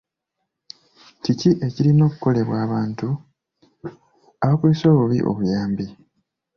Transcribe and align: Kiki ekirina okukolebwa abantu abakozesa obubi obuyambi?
Kiki 1.23 1.49
ekirina 1.67 2.01
okukolebwa 2.05 2.55
abantu 2.65 3.07
abakozesa 4.43 4.85
obubi 4.93 5.17
obuyambi? 5.29 5.85